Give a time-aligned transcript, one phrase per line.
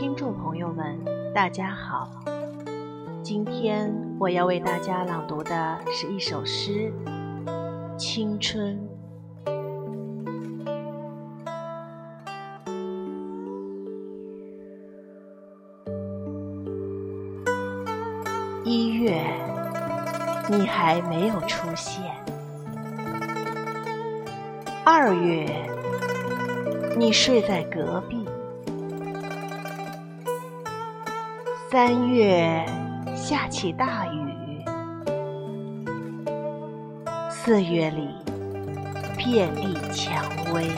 [0.00, 0.96] 听众朋友们，
[1.34, 2.08] 大家好。
[3.20, 6.92] 今天我要为大家朗读的是一首诗
[7.96, 8.78] 《青春》。
[18.62, 19.20] 一月，
[20.48, 22.04] 你还没有出现；
[24.84, 25.68] 二月，
[26.96, 28.27] 你睡在隔壁。
[31.70, 32.64] 三月
[33.14, 34.64] 下起大雨，
[37.28, 38.08] 四月里
[39.18, 40.70] 遍地蔷薇，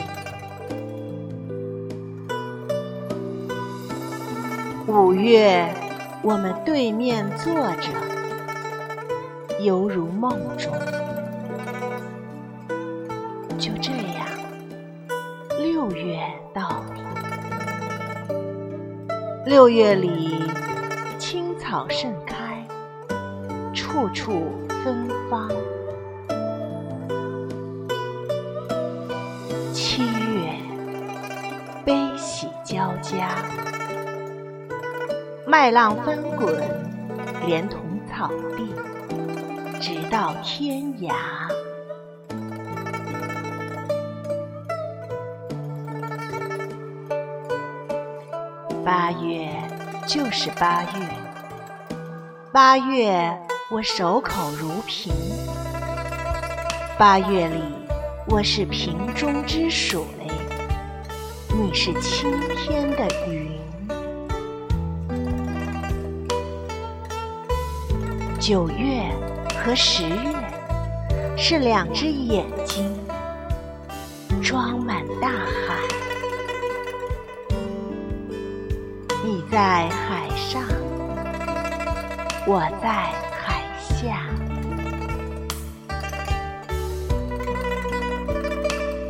[4.85, 5.65] 五月
[6.21, 7.87] 我们对面坐着，
[9.61, 10.73] 犹如梦中。
[13.57, 14.27] 就这样，
[15.57, 16.19] 六月
[16.53, 16.97] 到了，
[19.45, 20.51] 六月里。
[21.71, 22.67] 草盛开，
[23.73, 25.49] 处处芬芳。
[29.71, 30.51] 七月，
[31.85, 33.29] 悲喜交加，
[35.47, 36.61] 麦浪翻滚，
[37.45, 38.27] 连同草
[38.57, 38.75] 地，
[39.79, 41.13] 直到天涯。
[48.83, 49.49] 八月，
[50.05, 51.30] 就是八月。
[52.53, 53.31] 八月，
[53.69, 55.13] 我守口如瓶。
[56.97, 57.63] 八月里，
[58.27, 60.01] 我是瓶中之水，
[61.47, 63.57] 你是青天的云。
[68.37, 69.01] 九月
[69.63, 70.35] 和十月
[71.37, 72.93] 是两只眼睛，
[74.43, 75.77] 装满大海。
[79.23, 80.61] 你在海上。
[82.47, 82.89] 我在
[83.31, 84.25] 海下，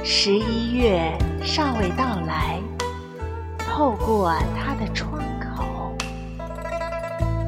[0.03, 2.59] 十一月尚未到来，
[3.58, 5.96] 透过它的窗口，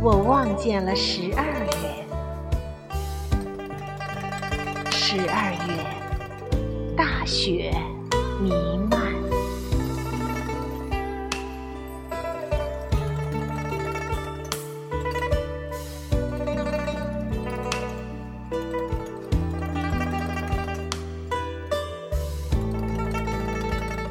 [0.02, 2.06] 我望见了十二月。
[4.90, 7.74] 十二月，大雪
[8.42, 8.52] 弥
[8.90, 8.93] 漫。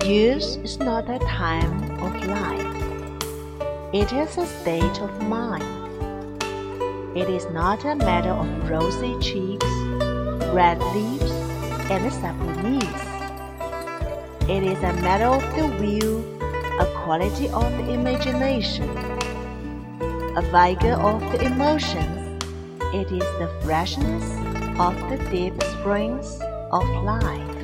[0.04, 3.94] Youth is not a time of life.
[3.94, 5.62] It is a state of mind.
[7.16, 9.64] It is not a matter of rosy cheeks,
[10.52, 11.30] red lips,
[11.88, 12.82] and supple knees.
[14.50, 16.18] It is a matter of the will,
[16.80, 18.90] a quality of the imagination,
[20.36, 22.42] a vigor of the emotions.
[22.92, 24.24] It is the freshness
[24.80, 26.40] of the deep springs
[26.72, 27.61] of life.